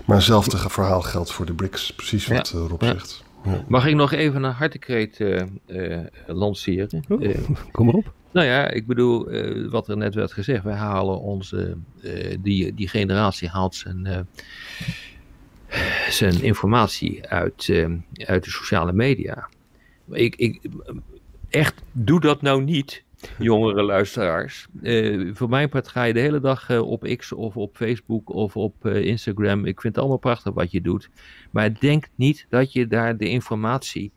Maar 0.05 0.17
hetzelfde 0.17 0.57
verhaal 0.69 1.01
geldt 1.01 1.31
voor 1.31 1.45
de 1.45 1.53
BRICS, 1.53 1.93
precies 1.95 2.27
wat 2.27 2.49
ja. 2.53 2.59
Rob 2.59 2.83
zegt. 2.83 3.23
Mag 3.67 3.85
ik 3.85 3.95
nog 3.95 4.11
even 4.11 4.43
een 4.43 4.51
hartekreet 4.51 5.19
uh, 5.19 5.41
uh, 5.67 6.05
lanceren? 6.27 7.03
Uh, 7.07 7.37
kom 7.71 7.85
maar 7.85 7.95
op. 7.95 8.13
Nou 8.31 8.47
ja, 8.47 8.69
ik 8.69 8.87
bedoel, 8.87 9.29
wat 9.69 9.87
er 9.87 9.97
net 9.97 10.15
werd 10.15 10.33
gezegd, 10.33 10.63
wij 10.63 10.75
halen 10.75 11.19
onze, 11.19 11.77
die, 12.39 12.73
die 12.73 12.87
generatie 12.87 13.49
haalt 13.49 13.75
zijn, 13.75 14.27
zijn 16.09 16.43
informatie 16.43 17.27
uit, 17.27 17.69
uit 18.15 18.43
de 18.43 18.49
sociale 18.49 18.93
media. 18.93 19.49
Ik, 20.11 20.35
ik, 20.35 20.61
echt, 21.49 21.81
doe 21.91 22.19
dat 22.19 22.41
nou 22.41 22.63
niet 22.63 23.03
jongere 23.37 23.83
luisteraars. 23.83 24.67
Uh, 24.81 25.35
voor 25.35 25.49
mijn 25.49 25.69
part 25.69 25.87
ga 25.87 26.03
je 26.03 26.13
de 26.13 26.19
hele 26.19 26.39
dag 26.39 26.69
uh, 26.69 26.89
op 26.89 27.15
X 27.17 27.31
of 27.31 27.57
op 27.57 27.75
Facebook 27.75 28.29
of 28.29 28.57
op 28.57 28.85
uh, 28.85 29.05
Instagram. 29.05 29.65
Ik 29.65 29.81
vind 29.81 29.93
het 29.95 29.97
allemaal 29.97 30.17
prachtig 30.17 30.53
wat 30.53 30.71
je 30.71 30.81
doet. 30.81 31.09
Maar 31.51 31.79
denk 31.79 32.07
niet 32.15 32.45
dat 32.49 32.73
je 32.73 32.87
daar 32.87 33.17
de 33.17 33.29
informatie 33.29 34.11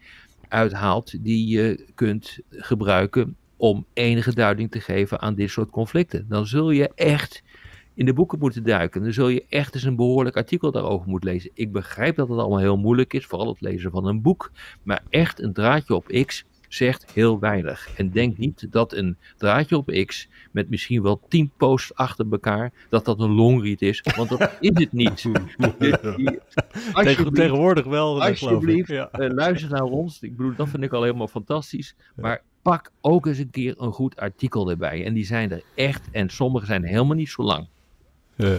uithaalt 0.49 1.25
die 1.25 1.49
je 1.49 1.85
kunt 1.95 2.39
gebruiken 2.51 3.37
om 3.57 3.87
enige 3.93 4.35
duiding 4.35 4.71
te 4.71 4.81
geven 4.81 5.21
aan 5.21 5.35
dit 5.35 5.51
soort 5.51 5.71
conflicten. 5.71 6.27
Dan 6.29 6.47
zul 6.47 6.71
je 6.71 6.91
echt 6.95 7.43
in 7.95 8.07
de 8.07 8.13
boeken 8.13 8.39
moeten 8.39 8.63
duiken. 8.63 9.03
Dan 9.03 9.13
zul 9.13 9.29
je 9.29 9.45
echt 9.49 9.75
eens 9.75 9.85
een 9.85 9.97
behoorlijk 9.97 10.37
artikel 10.37 10.71
daarover 10.71 11.09
moeten 11.09 11.31
lezen. 11.31 11.51
Ik 11.55 11.73
begrijp 11.73 12.17
dat 12.17 12.29
het 12.29 12.39
allemaal 12.39 12.59
heel 12.59 12.77
moeilijk 12.77 13.13
is, 13.13 13.27
vooral 13.27 13.49
het 13.49 13.61
lezen 13.61 13.91
van 13.91 14.07
een 14.07 14.23
boek. 14.23 14.51
Maar 14.83 15.03
echt 15.09 15.43
een 15.43 15.53
draadje 15.53 15.95
op 15.95 16.25
X 16.27 16.45
zegt 16.75 17.13
heel 17.13 17.39
weinig. 17.39 17.89
En 17.97 18.11
denk 18.11 18.39
niet 18.39 18.67
dat 18.71 18.93
een 18.93 19.17
draadje 19.37 19.77
op 19.77 20.05
X 20.07 20.29
met 20.51 20.71
misschien 20.71 21.03
wel 21.03 21.21
tien 21.29 21.51
posts 21.57 21.95
achter 21.95 22.27
elkaar, 22.31 22.73
dat 22.89 23.05
dat 23.05 23.21
een 23.21 23.31
longread 23.31 23.81
is. 23.81 24.05
Want 24.17 24.29
dat 24.29 24.41
is 24.61 24.71
het 24.75 24.93
niet. 24.93 25.11
alsjeblieft, 26.93 27.35
Tegenwoordig 27.35 27.85
wel. 27.85 28.23
Alsjeblieft, 28.23 28.89
ja. 28.89 29.11
uh, 29.19 29.31
luister 29.31 29.71
naar 29.71 29.83
ons. 29.83 30.23
Ik 30.23 30.37
bedoel, 30.37 30.55
dat 30.57 30.69
vind 30.69 30.83
ik 30.83 30.93
al 30.93 31.03
helemaal 31.03 31.29
fantastisch. 31.29 31.95
Maar 32.15 32.43
pak 32.63 32.91
ook 33.01 33.27
eens 33.27 33.39
een 33.39 33.51
keer 33.51 33.75
een 33.79 33.93
goed 33.93 34.17
artikel 34.17 34.71
erbij. 34.71 35.05
En 35.05 35.15
die 35.15 35.27
zijn 35.27 35.51
er 35.51 35.63
echt. 35.75 36.09
En 36.11 36.29
sommige 36.29 36.67
zijn 36.67 36.85
helemaal 36.85 37.17
niet 37.17 37.31
zo 37.31 37.43
lang. 37.43 37.67
Ja. 38.35 38.57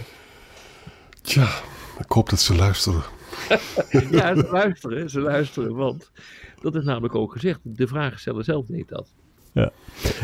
Tja, 1.22 1.48
ik 1.98 2.10
hoop 2.12 2.30
dat 2.30 2.40
ze 2.40 2.54
luisteren. 2.54 3.02
ja, 4.10 4.34
ze 4.34 4.48
luisteren, 4.50 5.10
ze 5.10 5.20
luisteren, 5.20 5.74
want 5.74 6.10
dat 6.64 6.74
is 6.74 6.84
namelijk 6.84 7.14
ook 7.14 7.32
gezegd. 7.32 7.60
De 7.62 7.86
vragensteller 7.86 8.44
zelf 8.44 8.66
deed 8.66 8.88
dat. 8.88 9.14
Ja. 9.52 9.70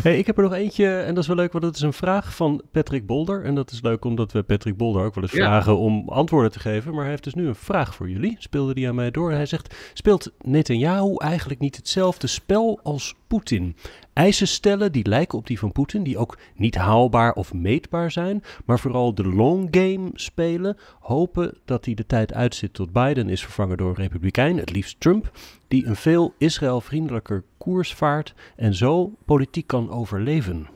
Hey, 0.03 0.19
ik 0.19 0.27
heb 0.27 0.37
er 0.37 0.43
nog 0.43 0.53
eentje 0.53 0.87
en 0.87 1.15
dat 1.15 1.23
is 1.23 1.29
wel 1.29 1.37
leuk, 1.37 1.53
want 1.53 1.65
dat 1.65 1.75
is 1.75 1.81
een 1.81 1.93
vraag 1.93 2.35
van 2.35 2.63
Patrick 2.73 3.07
Bolder. 3.07 3.45
En 3.45 3.55
dat 3.55 3.71
is 3.71 3.83
leuk 3.83 4.05
omdat 4.05 4.33
we 4.33 4.43
Patrick 4.43 4.77
Bolder 4.77 5.05
ook 5.05 5.15
wel 5.15 5.25
eens 5.25 5.33
vragen 5.33 5.79
om 5.79 6.09
antwoorden 6.09 6.53
te 6.53 6.61
geven. 6.61 6.93
Maar 6.93 7.01
hij 7.01 7.11
heeft 7.11 7.25
dus 7.25 7.35
nu 7.35 7.47
een 7.47 7.55
vraag 7.55 7.95
voor 7.95 8.11
jullie, 8.11 8.37
speelde 8.39 8.75
die 8.75 8.89
aan 8.89 8.95
mij 8.95 9.11
door. 9.11 9.33
Hij 9.33 9.47
zegt, 9.47 9.91
speelt 9.95 10.33
Netanyahu 10.41 11.15
eigenlijk 11.17 11.61
niet 11.61 11.77
hetzelfde 11.77 12.27
spel 12.27 12.81
als 12.83 13.15
Poetin? 13.27 13.77
Eisen 14.13 14.49
stellen 14.49 14.93
die 14.93 15.09
lijken 15.09 15.39
op 15.39 15.47
die 15.47 15.59
van 15.59 15.73
Poetin, 15.73 16.03
die 16.03 16.19
ook 16.19 16.39
niet 16.55 16.75
haalbaar 16.75 17.33
of 17.33 17.55
meetbaar 17.55 18.11
zijn, 18.11 18.43
maar 18.65 18.79
vooral 18.79 19.15
de 19.15 19.25
long 19.25 19.69
game 19.71 20.11
spelen, 20.15 20.77
hopen 21.01 21.59
dat 21.65 21.85
hij 21.85 21.95
de 21.95 22.07
tijd 22.07 22.33
uitzit 22.33 22.75
tot 22.75 22.93
Biden 22.93 23.29
is 23.29 23.43
vervangen 23.43 23.77
door 23.77 23.89
een 23.89 23.95
republikein, 23.95 24.59
het 24.59 24.71
liefst 24.71 25.01
Trump, 25.01 25.31
die 25.69 25.87
een 25.87 25.97
veel 25.97 26.35
Israël-vriendelijker 26.39 27.45
koers 27.59 27.95
vaart 27.95 28.35
en 28.57 28.75
zo 28.75 29.13
politiek 29.25 29.67
kan 29.67 29.91
overleven. 29.91 30.69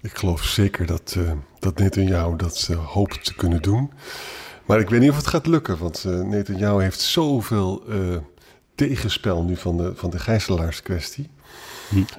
Ik 0.00 0.16
geloof 0.16 0.44
zeker 0.44 0.86
dat, 0.86 1.14
uh, 1.18 1.32
dat 1.58 1.78
Netanyahu 1.78 2.36
dat 2.36 2.68
uh, 2.70 2.86
hoopt 2.86 3.24
te 3.24 3.34
kunnen 3.34 3.62
doen. 3.62 3.90
Maar 4.66 4.80
ik 4.80 4.88
weet 4.88 5.00
niet 5.00 5.10
of 5.10 5.16
het 5.16 5.26
gaat 5.26 5.46
lukken, 5.46 5.78
want 5.78 6.04
uh, 6.06 6.22
Netanyahu 6.22 6.82
heeft 6.82 7.00
zoveel 7.00 7.84
tegenspel 8.74 9.42
nu 9.44 9.56
van 9.56 9.76
de, 9.76 9.92
van 9.94 10.10
de 10.10 10.18
gijzelaarskwestie. 10.18 11.24
Hm. 11.24 11.39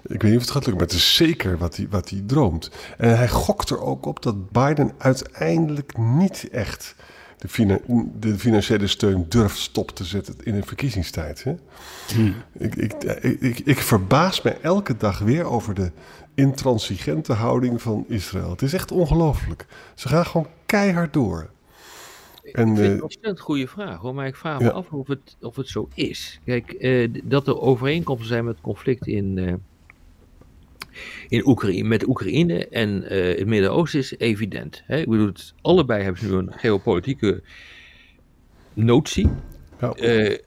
Ik 0.03 0.21
weet 0.21 0.23
niet 0.23 0.35
of 0.35 0.41
het 0.41 0.51
gaat 0.51 0.65
lukken, 0.65 0.73
maar 0.73 0.87
het 0.87 0.93
is 0.93 1.15
zeker 1.15 1.57
wat 1.57 1.75
hij, 1.75 1.87
wat 1.89 2.09
hij 2.09 2.23
droomt. 2.25 2.71
En 2.97 3.17
hij 3.17 3.29
gokt 3.29 3.69
er 3.69 3.81
ook 3.81 4.05
op 4.05 4.23
dat 4.23 4.51
Biden 4.51 4.91
uiteindelijk 4.97 5.97
niet 5.97 6.49
echt 6.51 6.95
de, 7.37 7.81
de 8.19 8.39
financiële 8.39 8.87
steun 8.87 9.25
durft 9.29 9.57
stop 9.57 9.91
te 9.91 10.03
zetten 10.03 10.35
in 10.43 10.55
een 10.55 10.65
verkiezingstijd. 10.65 11.43
Hè? 11.43 11.55
Hm. 12.13 12.31
Ik, 12.57 12.75
ik, 12.75 12.93
ik, 13.39 13.59
ik, 13.59 13.77
verbaas 13.77 14.41
me 14.41 14.49
elke 14.49 14.97
dag 14.97 15.19
weer 15.19 15.43
over 15.43 15.73
de 15.73 15.91
intransigente 16.35 17.33
houding 17.33 17.81
van 17.81 18.05
Israël. 18.07 18.49
Het 18.49 18.61
is 18.61 18.73
echt 18.73 18.91
ongelooflijk. 18.91 19.65
Ze 19.95 20.07
gaan 20.07 20.25
gewoon 20.25 20.47
keihard 20.65 21.13
door. 21.13 21.49
En, 22.53 22.67
ik 22.67 22.75
vind 22.75 22.87
het 22.87 22.95
een 22.95 23.03
ontzettend 23.03 23.39
goede 23.39 23.67
vraag 23.67 23.99
hoor, 23.99 24.15
maar 24.15 24.27
ik 24.27 24.35
vraag 24.35 24.59
me 24.59 24.71
af 24.71 24.91
of 24.91 25.07
het, 25.07 25.37
of 25.41 25.55
het 25.55 25.67
zo 25.67 25.89
is. 25.93 26.39
Kijk, 26.45 26.71
eh, 26.71 27.09
dat 27.23 27.47
er 27.47 27.59
overeenkomsten 27.59 28.27
zijn 28.27 28.45
met 28.45 28.53
het 28.53 28.63
conflict 28.63 29.07
in, 29.07 29.37
uh, 29.37 29.53
in 31.27 31.47
Oekraïne, 31.47 31.87
met 31.87 32.07
Oekraïne 32.07 32.67
en 32.67 33.03
uh, 33.03 33.37
het 33.37 33.47
Midden-Oosten 33.47 33.99
is 33.99 34.17
evident. 34.17 34.83
Hè? 34.85 34.97
Ik 34.97 35.09
bedoel, 35.09 35.25
het, 35.25 35.53
allebei 35.61 36.03
hebben 36.03 36.21
ze 36.21 36.27
nu 36.27 36.37
een 36.37 36.53
geopolitieke 36.53 37.43
notie. 38.73 39.29
Ja. 39.81 39.93
Uh, 39.97 40.37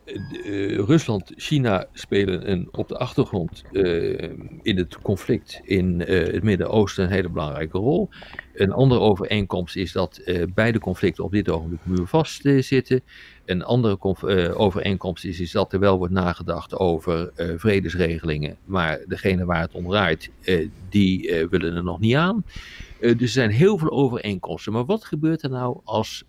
Rusland, 0.78 1.32
China 1.36 1.86
spelen 1.92 2.68
op 2.70 2.88
de 2.88 2.98
achtergrond 2.98 3.64
uh, 3.72 4.22
in 4.62 4.76
het 4.76 4.98
conflict 5.02 5.60
in 5.64 6.00
het 6.00 6.42
Midden-Oosten 6.42 7.04
een 7.04 7.10
hele 7.10 7.28
belangrijke 7.28 7.78
rol. 7.78 8.08
Een 8.54 8.72
andere 8.72 9.00
overeenkomst 9.00 9.76
is 9.76 9.92
dat 9.92 10.20
beide 10.54 10.78
conflicten 10.78 11.24
op 11.24 11.32
dit 11.32 11.48
ogenblik 11.48 11.80
muurvast 11.82 12.48
zitten. 12.58 13.00
Een 13.44 13.62
andere 13.62 13.98
overeenkomst 14.54 15.24
is, 15.24 15.40
is 15.40 15.52
dat 15.52 15.72
er 15.72 15.78
wel 15.78 15.98
wordt 15.98 16.12
nagedacht 16.12 16.78
over 16.78 17.32
vredesregelingen, 17.56 18.56
maar 18.64 19.00
degene 19.06 19.44
waar 19.44 19.60
het 19.60 19.72
om 19.72 19.88
draait, 19.88 20.30
die 20.88 21.46
willen 21.50 21.76
er 21.76 21.84
nog 21.84 22.00
niet 22.00 22.14
aan. 22.14 22.44
dus 23.00 23.20
er 23.20 23.28
zijn 23.28 23.50
heel 23.50 23.78
veel 23.78 23.90
overeenkomsten. 23.90 24.72
Maar 24.72 24.84
wat 24.84 25.04
gebeurt 25.04 25.42
er 25.42 25.50
nou 25.50 25.80
als 25.84 26.24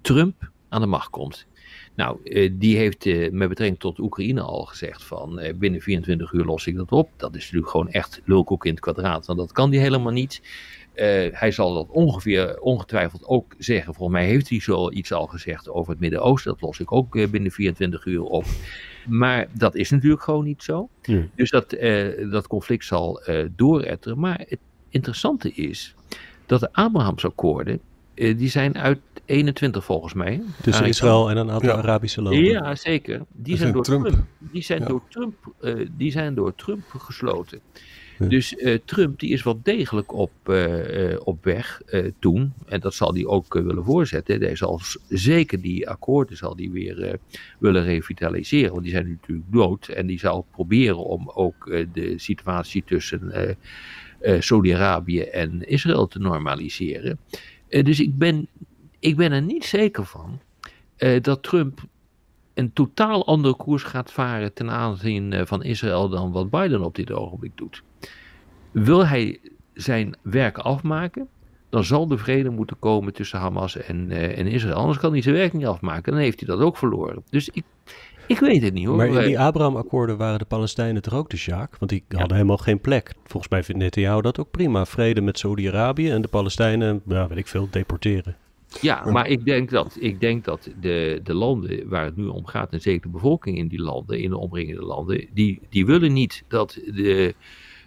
Trump 0.00 0.52
aan 0.74 0.80
de 0.80 0.86
macht 0.86 1.10
komt? 1.10 1.46
Nou, 1.94 2.18
eh, 2.24 2.50
die 2.52 2.76
heeft 2.76 3.06
eh, 3.06 3.30
met 3.30 3.48
betrekking 3.48 3.80
tot 3.80 3.98
Oekraïne 3.98 4.40
al 4.40 4.64
gezegd 4.64 5.04
van 5.04 5.38
eh, 5.38 5.54
binnen 5.54 5.80
24 5.80 6.32
uur 6.32 6.44
los 6.44 6.66
ik 6.66 6.76
dat 6.76 6.92
op. 6.92 7.10
Dat 7.16 7.34
is 7.34 7.42
natuurlijk 7.42 7.70
gewoon 7.70 7.90
echt 7.90 8.20
lulkoek 8.24 8.64
in 8.64 8.70
het 8.70 8.80
kwadraat, 8.80 9.26
want 9.26 9.38
dat 9.38 9.52
kan 9.52 9.70
die 9.70 9.80
helemaal 9.80 10.12
niet. 10.12 10.42
hij 11.32 11.50
zal 11.50 11.74
dat 11.74 11.88
ongeveer 11.88 12.60
ongetwijfeld 12.60 13.24
ook 13.26 13.54
zeggen. 13.58 13.94
Volgens 13.94 14.18
mij 14.18 14.26
heeft 14.26 14.48
hij 14.48 14.60
zoiets 14.60 15.12
al 15.12 15.26
gezegd 15.26 15.68
over 15.68 15.92
het 15.92 16.00
Midden-Oosten. 16.00 16.52
Dat 16.52 16.60
los 16.60 16.80
ik 16.80 16.92
ook 16.92 17.30
binnen 17.30 17.50
24 17.50 18.04
uur 18.04 18.22
op. 18.22 18.44
Maar 19.08 19.48
dat 19.52 19.74
is 19.74 19.90
natuurlijk 19.90 20.22
gewoon 20.22 20.44
niet 20.44 20.62
zo. 20.62 20.88
Dus 21.34 21.50
dat, 21.50 21.70
dat 22.30 22.46
conflict 22.46 22.84
zal 22.84 23.22
dooretteren. 23.56 24.18
Maar 24.18 24.44
het 24.48 24.58
interessante 24.88 25.52
is 25.52 25.94
dat 26.46 26.60
de 26.60 26.72
Abrahamsakkoorden, 26.72 27.80
die 28.14 28.48
zijn 28.48 28.78
uit 28.78 29.00
21 29.26 29.84
volgens 29.84 30.14
mij. 30.14 30.42
Tussen 30.62 30.86
Israël 30.86 31.30
en 31.30 31.36
een 31.36 31.50
aantal 31.50 31.76
Arabische 31.76 32.22
landen. 32.22 32.44
Ja, 32.44 32.74
zeker. 32.74 33.22
Die 33.32 33.56
zijn, 33.56 33.72
door 33.72 33.84
Trump. 33.84 34.24
die, 34.38 34.62
zijn 34.62 34.84
door 34.84 35.02
Trump 35.08 35.34
uh, 35.60 35.86
die 35.96 36.10
zijn 36.10 36.34
door 36.34 36.54
Trump 36.54 36.84
gesloten. 36.98 37.60
Dus 38.18 38.52
uh, 38.52 38.78
Trump 38.84 39.20
die 39.20 39.30
is 39.30 39.42
wel 39.42 39.60
degelijk 39.62 40.12
op, 40.12 40.30
uh, 40.46 41.16
op 41.24 41.44
weg 41.44 41.82
toen. 42.18 42.52
En 42.66 42.80
dat 42.80 42.94
zal 42.94 43.14
hij 43.14 43.26
ook 43.26 43.54
willen 43.54 43.84
voorzetten. 43.84 44.40
Hij 44.40 44.56
zal 44.56 44.80
zeker 45.08 45.60
die 45.60 45.88
akkoorden 45.88 46.36
zal 46.36 46.56
die 46.56 46.70
weer 46.70 47.18
willen 47.58 47.84
revitaliseren. 47.84 48.70
Want 48.70 48.82
die 48.82 48.92
zijn 48.92 49.08
natuurlijk 49.08 49.52
dood. 49.52 49.88
En 49.88 50.06
die 50.06 50.18
zal 50.18 50.46
proberen 50.50 51.04
om 51.04 51.30
ook 51.34 51.86
de 51.92 52.14
situatie 52.16 52.84
tussen 52.86 53.56
Saudi-Arabië 54.38 55.20
en 55.20 55.68
Israël 55.68 56.06
te 56.06 56.18
normaliseren. 56.18 57.18
dus 57.68 58.00
ik 58.00 58.18
ben 58.18 58.48
ik 59.04 59.16
ben 59.16 59.32
er 59.32 59.42
niet 59.42 59.64
zeker 59.64 60.04
van 60.04 60.40
uh, 60.98 61.20
dat 61.20 61.42
Trump 61.42 61.80
een 62.54 62.72
totaal 62.72 63.26
andere 63.26 63.54
koers 63.54 63.82
gaat 63.82 64.12
varen 64.12 64.54
ten 64.54 64.70
aanzien 64.70 65.32
eh, 65.32 65.46
van 65.46 65.62
Israël 65.62 66.08
dan 66.08 66.32
wat 66.32 66.50
Biden 66.50 66.82
op 66.82 66.94
dit 66.94 67.12
ogenblik 67.12 67.52
doet. 67.54 67.82
Wil 68.70 69.06
hij 69.06 69.40
zijn 69.74 70.16
werk 70.22 70.58
afmaken, 70.58 71.28
dan 71.68 71.84
zal 71.84 72.06
de 72.06 72.18
vrede 72.18 72.50
moeten 72.50 72.78
komen 72.78 73.12
tussen 73.12 73.38
Hamas 73.38 73.76
en, 73.76 74.10
uh, 74.10 74.38
en 74.38 74.46
Israël. 74.46 74.74
Anders 74.74 74.98
kan 74.98 75.12
hij 75.12 75.22
zijn 75.22 75.34
werk 75.34 75.52
niet 75.52 75.66
afmaken. 75.66 76.12
Dan 76.12 76.20
heeft 76.20 76.40
hij 76.40 76.48
dat 76.48 76.64
ook 76.66 76.76
verloren. 76.76 77.22
Dus 77.30 77.48
ik, 77.48 77.64
ik 78.26 78.38
weet 78.38 78.62
het 78.62 78.74
niet 78.74 78.86
hoor. 78.86 78.96
Maar 78.96 79.06
in 79.06 79.26
die 79.26 79.40
Abraham-akkoorden 79.40 80.16
waren 80.16 80.38
de 80.38 80.44
Palestijnen 80.44 81.02
toch 81.02 81.14
ook 81.14 81.30
de 81.30 81.36
Sjaak? 81.36 81.76
Want 81.78 81.90
die 81.90 82.04
hadden 82.08 82.36
helemaal 82.36 82.58
geen 82.58 82.80
plek. 82.80 83.14
Volgens 83.24 83.52
mij 83.52 83.62
vindt 83.62 83.82
Netanyahu 83.82 84.20
dat 84.20 84.38
ook 84.38 84.50
prima. 84.50 84.86
Vrede 84.86 85.20
met 85.20 85.38
Saudi-Arabië 85.38 86.10
en 86.10 86.22
de 86.22 86.28
Palestijnen, 86.28 87.02
nou, 87.04 87.28
weet 87.28 87.38
ik 87.38 87.46
veel, 87.46 87.68
deporteren. 87.70 88.36
Ja, 88.80 89.10
maar 89.10 89.28
ik 89.28 89.44
denk 89.44 89.70
dat, 89.70 89.96
ik 90.00 90.20
denk 90.20 90.44
dat 90.44 90.70
de, 90.80 91.20
de 91.22 91.34
landen 91.34 91.88
waar 91.88 92.04
het 92.04 92.16
nu 92.16 92.26
om 92.26 92.46
gaat, 92.46 92.72
en 92.72 92.80
zeker 92.80 93.02
de 93.02 93.08
bevolking 93.08 93.58
in 93.58 93.68
die 93.68 93.82
landen, 93.82 94.20
in 94.20 94.30
de 94.30 94.38
omringende 94.38 94.82
landen, 94.82 95.26
die, 95.32 95.60
die 95.70 95.86
willen 95.86 96.12
niet 96.12 96.44
dat 96.48 96.80
de, 96.84 97.34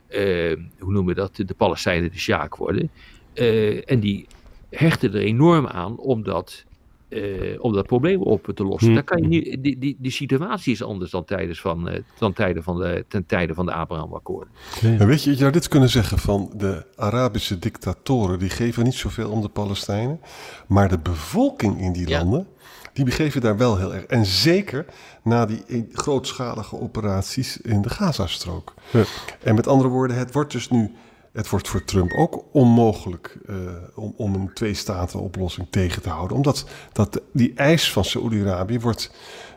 uh, 0.10 0.56
hoe 0.80 0.92
noemen 0.92 1.06
we 1.06 1.20
dat, 1.22 1.36
de 1.36 1.54
Palestijnen 1.58 2.12
de 2.12 2.18
Sjaak 2.18 2.56
worden. 2.56 2.90
Uh, 3.34 3.92
en 3.92 4.00
die 4.00 4.28
hechten 4.70 5.14
er 5.14 5.22
enorm 5.22 5.68
aan 5.68 5.98
omdat 5.98 6.66
uh, 7.10 7.64
om 7.64 7.74
dat 7.74 7.86
probleem 7.86 8.22
op 8.22 8.52
te 8.56 8.64
lossen. 8.64 8.92
Hmm. 8.92 9.04
kan 9.04 9.22
je 9.22 9.28
niet, 9.28 9.64
die, 9.64 9.80
die, 9.80 9.98
die 10.00 10.12
situatie 10.12 10.74
is 10.74 10.84
anders 10.84 11.12
dan, 11.12 11.26
tijdens 11.26 11.62
van, 11.62 11.90
uh, 11.90 12.00
dan 12.20 12.34
tijden 12.34 12.64
van 12.64 12.78
de, 12.78 13.06
ten 13.08 13.26
tijde 13.26 13.54
van 13.54 13.66
de 13.66 13.74
Abraham-akkoorden. 13.74 14.54
Weet 14.98 15.24
je, 15.24 15.30
je 15.30 15.36
zou 15.36 15.52
dit 15.52 15.68
kunnen 15.68 15.90
zeggen 15.90 16.18
van 16.18 16.52
de 16.56 16.86
Arabische 16.96 17.60
dictatoren, 17.60 18.40
die 18.40 18.50
geven 18.50 18.84
niet 18.84 18.94
zoveel 18.94 19.30
om 19.30 19.42
de 19.42 19.50
Palestijnen, 19.50 20.20
maar 20.68 20.90
de 20.90 21.00
bevolking 21.00 21.82
in 21.82 21.92
die 21.92 22.10
landen, 22.10 22.48
die 22.94 23.06
begeven 23.06 23.42
daar 23.42 23.58
wel 23.58 23.78
heel 23.78 23.94
erg. 23.94 24.04
En 24.04 24.26
zeker 24.26 24.86
na 25.24 25.46
die 25.46 25.88
grootschalige 25.92 26.80
operaties 26.80 27.62
in 27.62 27.82
de 27.82 27.90
Gazastrook. 27.90 28.74
Ja. 28.92 29.04
En 29.44 29.56
met 29.56 29.68
andere 29.68 29.90
woorden, 29.90 30.18
het 30.18 30.34
wordt 30.34 30.52
dus 30.52 30.70
nu 30.70 30.92
het 31.38 31.50
wordt 31.50 31.68
voor 31.68 31.84
Trump 31.84 32.14
ook 32.14 32.44
onmogelijk 32.52 33.38
uh, 33.50 33.56
om, 33.96 34.14
om 34.18 34.36
een 34.36 34.54
twee-staten-oplossing 34.54 35.68
tegen 35.70 36.02
te 36.02 36.10
houden. 36.10 36.38
Omdat 36.38 36.70
dat, 36.92 37.22
die 37.34 37.54
eis 37.56 37.92
van 37.92 38.06
Saoedi-Arabië 38.06 38.80
wordt 38.80 39.12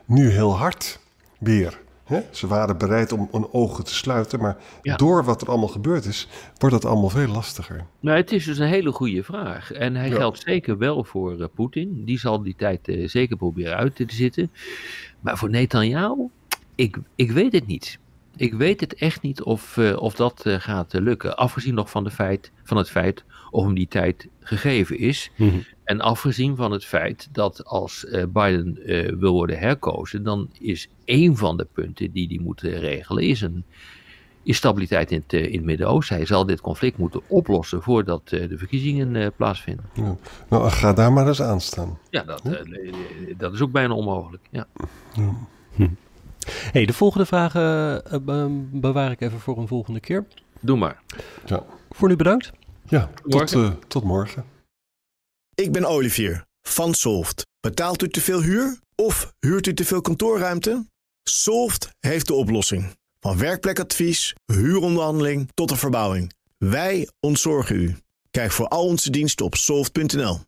nu 0.05 0.29
heel 0.29 0.57
hard 0.57 0.99
weer. 1.39 1.79
Hè? 2.03 2.21
Ze 2.31 2.47
waren 2.47 2.77
bereid 2.77 3.11
om 3.11 3.27
hun 3.31 3.53
ogen 3.53 3.83
te 3.83 3.93
sluiten, 3.93 4.39
maar 4.39 4.57
door 4.81 5.23
wat 5.23 5.41
er 5.41 5.47
allemaal 5.47 5.67
gebeurd 5.67 6.05
is, 6.05 6.27
wordt 6.57 6.75
het 6.75 6.85
allemaal 6.85 7.09
veel 7.09 7.27
lastiger. 7.27 7.85
Nou, 7.99 8.17
het 8.17 8.31
is 8.31 8.45
dus 8.45 8.57
een 8.57 8.67
hele 8.67 8.91
goede 8.91 9.23
vraag. 9.23 9.71
En 9.71 9.95
hij 9.95 10.11
geldt 10.11 10.41
zeker 10.45 10.77
wel 10.77 11.03
voor 11.03 11.39
uh, 11.39 11.45
Poetin. 11.55 12.01
Die 12.05 12.19
zal 12.19 12.43
die 12.43 12.55
tijd 12.57 12.87
uh, 12.87 13.07
zeker 13.07 13.37
proberen 13.37 13.77
uit 13.77 13.95
te 13.95 14.05
zitten. 14.07 14.51
Maar 15.19 15.37
voor 15.37 15.49
Netanyahu, 15.49 16.29
ik, 16.75 16.97
ik 17.15 17.31
weet 17.31 17.53
het 17.53 17.67
niet. 17.67 17.99
Ik 18.35 18.53
weet 18.53 18.79
het 18.79 18.93
echt 18.93 19.21
niet 19.21 19.41
of, 19.41 19.77
uh, 19.77 20.01
of 20.01 20.15
dat 20.15 20.43
gaat 20.45 20.93
lukken. 20.93 21.37
Afgezien 21.37 21.73
nog 21.73 21.89
van, 21.89 22.03
de 22.03 22.11
feit, 22.11 22.51
van 22.63 22.77
het 22.77 22.89
feit 22.89 23.23
of 23.51 23.63
hem 23.65 23.73
die 23.73 23.87
tijd 23.87 24.27
gegeven 24.39 24.97
is. 24.97 25.31
Mm 25.35 25.49
-hmm. 25.49 25.63
En 25.83 26.01
afgezien 26.01 26.55
van 26.55 26.71
het 26.71 26.85
feit 26.85 27.29
dat 27.31 27.65
als 27.65 28.05
Biden 28.29 28.79
wil 29.19 29.31
worden 29.31 29.59
herkozen, 29.59 30.23
dan 30.23 30.49
is 30.59 30.89
één 31.05 31.37
van 31.37 31.57
de 31.57 31.67
punten 31.73 32.11
die 32.11 32.27
hij 32.27 32.39
moet 32.39 32.61
regelen, 32.61 33.23
is, 33.23 33.41
een, 33.41 33.63
is 34.43 34.57
stabiliteit 34.57 35.11
in 35.11 35.23
het, 35.27 35.33
in 35.33 35.55
het 35.55 35.63
Midden-Oosten. 35.63 36.15
Hij 36.15 36.25
zal 36.25 36.45
dit 36.45 36.61
conflict 36.61 36.97
moeten 36.97 37.21
oplossen 37.27 37.81
voordat 37.81 38.29
de 38.29 38.57
verkiezingen 38.57 39.33
plaatsvinden. 39.35 39.85
Ja. 39.93 40.15
Nou, 40.49 40.69
ga 40.69 40.93
daar 40.93 41.13
maar 41.13 41.27
eens 41.27 41.41
aan 41.41 41.61
staan. 41.61 41.97
Ja, 42.09 42.23
dat, 42.23 42.41
ja? 42.43 42.57
dat 43.37 43.53
is 43.53 43.61
ook 43.61 43.71
bijna 43.71 43.93
onmogelijk. 43.93 44.43
Ja. 44.49 44.67
ja. 45.13 45.33
Hm. 45.75 45.87
Hey, 46.47 46.85
de 46.85 46.93
volgende 46.93 47.25
vragen 47.25 48.01
bewaar 48.71 49.11
ik 49.11 49.21
even 49.21 49.39
voor 49.39 49.57
een 49.57 49.67
volgende 49.67 49.99
keer. 49.99 50.25
Doe 50.59 50.77
maar. 50.77 51.01
Ja. 51.45 51.63
Voor 51.89 52.07
nu 52.07 52.15
bedankt. 52.15 52.51
Ja, 52.87 53.09
tot, 53.27 53.53
uh, 53.53 53.71
tot 53.87 54.03
morgen. 54.03 54.45
Ik 55.55 55.71
ben 55.71 55.85
Olivier 55.85 56.45
van 56.61 56.93
Solft. 56.93 57.47
Betaalt 57.59 58.03
u 58.03 58.09
te 58.09 58.21
veel 58.21 58.41
huur 58.41 58.79
of 58.95 59.33
huurt 59.39 59.67
u 59.67 59.73
te 59.73 59.85
veel 59.85 60.01
kantoorruimte? 60.01 60.85
Solft 61.23 61.89
heeft 61.99 62.27
de 62.27 62.33
oplossing. 62.33 62.95
Van 63.19 63.37
werkplekadvies, 63.37 64.35
huuronderhandeling 64.45 65.49
tot 65.53 65.69
de 65.69 65.75
verbouwing. 65.75 66.33
Wij 66.57 67.09
ontzorgen 67.19 67.75
u. 67.75 67.97
Kijk 68.31 68.51
voor 68.51 68.67
al 68.67 68.85
onze 68.85 69.09
diensten 69.09 69.45
op 69.45 69.55
soft.nl. 69.55 70.39